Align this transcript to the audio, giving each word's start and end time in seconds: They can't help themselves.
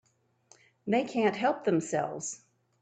They 0.87 1.03
can't 1.03 1.35
help 1.35 1.63
themselves. 1.63 2.41